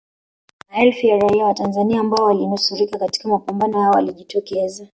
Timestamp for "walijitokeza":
3.93-4.87